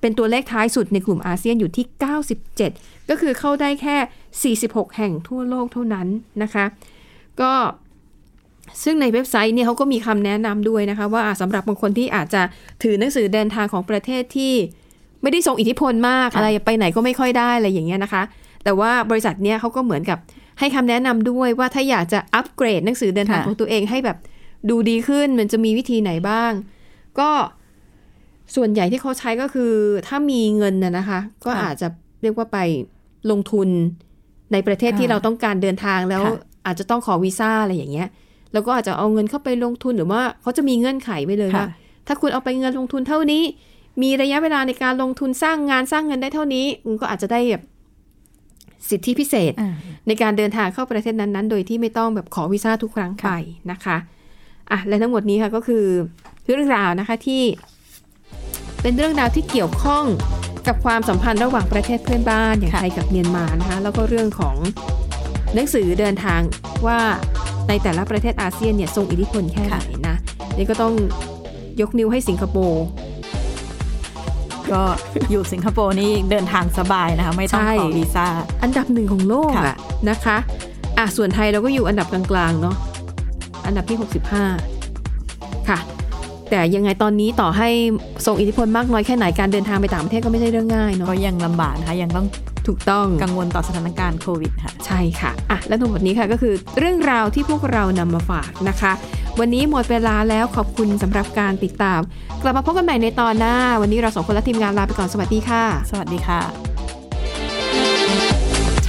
[0.01, 1.85] เป็นตัวเลขท้ายสุดในกลุ่มอาเซียนอยู่ที่
[2.47, 6.07] 97 ก็คือเข้าได้แค่ 46 แห่งทั่วโลกเท่านั้น
[6.43, 6.65] นะคะ
[7.41, 7.53] ก็
[8.83, 12.41] ซึ่งในเว็บไซต์เนี่ยเขาก็มีคำแนะนำด้วยนะคะ ว่าสำหรับบางคนที่อาจจะ
[12.83, 14.53] ถือหนังสือเดินทางของประเทศที่
[15.27, 18.23] ไม่ได้ทรงอิทธิพลมากค่ะอะไรไปไหนก็ไม่ค่อยได้อะไรอย่างเงี้ยนะคะ
[18.63, 20.17] แต่ว่าบริษัทเนี้ยเขาก็เหมือนกับ
[20.59, 24.17] ให้คำแนะนำด้วยว่าถ้าอยากจะอัปเกรดหนังสือเดินทางของตัวเองให้แบบ
[24.69, 26.51] ดูดีขึ้นมันจะมีวิธีไหนบ้าง
[27.19, 27.29] ก็
[28.55, 29.71] ส่วนใหญ่ที่เขาใช้ก็คือ
[30.07, 31.87] ถ้ามีเงินน่ะนะคะ ก็ค่ะอาจจะ
[32.21, 32.57] เรียกว่าไป
[33.31, 33.67] ลงทุน
[34.53, 36.35] ในประเทศที่อ่าเราต้องการเดินทางแล้วค่ะ
[36.65, 38.07] อาจจะต้องขอวีซ่าอะไรอย่างเงี้ย
[38.53, 41.67] แล้วก็อาจจะเอาเงินเข้าไปลงทุนหรือว่าเขาจะมีเงื่อนไขไว้เลยว่า
[42.07, 43.43] ถ้าคุณเอาไปเงินลงทุนเท่านี้
[44.01, 47.63] มีระยะเวลาในการลงทุนสร้างงานสร้างเงินได้เท่านี้คุณก็อาจจะได้แบบ
[48.89, 49.73] สิทธิพิเศษอ่า
[50.07, 53.29] ในการเดินทางเข้าประเทศนั้นๆ โดยที่ไม่ต้องแบบขอวีซ่าทุกครั้งไป
[53.71, 53.97] นะคะ
[54.71, 55.85] อะและทั้งหมดนี้ค่ะก็คือ
[56.45, 57.41] เรื่องราวนะคะที่
[58.81, 60.05] เป็นเรื่องราวที่เกี่ยวข้อง
[60.67, 64.55] กับความสัมพันธ์ระหว่างประเทศเพื่อนบ้านอย่างค่ะไทยกับเมียนมานะคะแล้วก็เรื่องของ
[65.53, 66.41] หนังสือเดินทาง
[66.85, 66.99] ว่า
[67.67, 70.15] ในแต่ละประเทศอาเซียนเนี่ยทรงอิทธิพลแค่ไหนนะ
[70.57, 70.93] นี่ก็ต้อง
[71.81, 72.85] ยกนิ้วให้สิงคโปร์
[74.73, 74.81] ก็
[75.31, 78.27] อยู่สิงคโปร์นี่เดินทางสบายนะคะ ไม่ต้องใช่ขอวีซ่า
[78.63, 79.77] อันดับหนึ่งของโลกค่ะอะ
[80.09, 80.37] นะคะ
[80.97, 82.75] อะส่วนไทยเราก็อยู่อันดับกลางๆเนาะ
[83.65, 83.97] อันดับที่
[85.01, 85.79] 65 ค่ะ
[86.49, 87.69] แต่ยังไงตอนนี้ต่อให้
[88.25, 92.27] ทรงอิทธิพลมากน้อยแค่ไหนการเดินทางไปต่างประเทศก็ไม่ใช่เรื่องง่ายเนาะก็ยังลำบากนะคะยังต้อง
[92.67, 98.91] ถูกต้องกังวลต่อสถานการณ์โควิดค่ะ ใช่ค่ะอะและทั้งหมดนี้ค่ะก็คือเรื่องราวที่พวกเรานำมาฝากนะคะ
[99.39, 102.01] วันนี้หมดเวลาแล้วขอบคุณสำหรับการติดตาม
[102.41, 106.41] กลับมาพบกันใหม่ในตอนหน้า วันนี้เราสองคนและทีมงานลาไปก่อนสวัสดีค่ะ สวัสดีค่ะ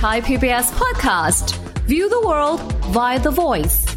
[0.02, 1.46] Thai PBS podcast.
[1.92, 2.60] View the world
[2.96, 3.87] via the voice.